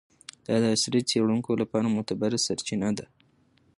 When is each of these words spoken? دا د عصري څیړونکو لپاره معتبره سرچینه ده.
دا 0.45 0.55
د 0.61 0.65
عصري 0.75 1.01
څیړونکو 1.09 1.51
لپاره 1.61 1.93
معتبره 1.95 2.37
سرچینه 2.45 2.89
ده. 2.97 3.05